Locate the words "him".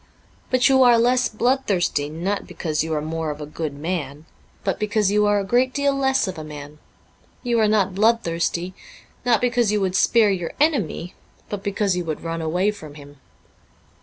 12.95-13.17